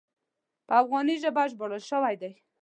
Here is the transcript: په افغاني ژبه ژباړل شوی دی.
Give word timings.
په 0.67 0.73
افغاني 0.81 1.15
ژبه 1.23 1.43
ژباړل 1.51 1.81
شوی 1.89 2.15
دی. 2.21 2.31